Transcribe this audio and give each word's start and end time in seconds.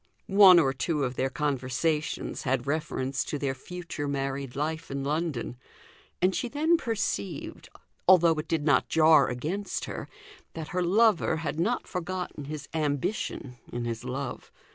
One 0.25 0.57
or 0.57 0.73
two 0.73 1.03
of 1.03 1.15
their 1.15 1.29
conversations 1.29 2.41
had 2.41 2.65
reference 2.65 3.23
to 3.25 3.37
their 3.37 3.53
future 3.53 4.07
married 4.07 4.55
life 4.55 4.89
in 4.89 5.03
London; 5.03 5.57
and 6.23 6.33
she 6.33 6.49
then 6.49 6.75
perceived, 6.75 7.69
although 8.07 8.33
it 8.39 8.47
did 8.47 8.63
not 8.65 8.89
jar 8.89 9.27
against 9.27 9.85
her, 9.85 10.09
that 10.55 10.69
her 10.69 10.81
lover 10.81 11.37
had 11.45 11.59
not 11.59 11.85
forgotten 11.85 12.45
his 12.45 12.67
ambition 12.73 13.57
in 13.71 13.85
his 13.85 14.03
love. 14.03 14.51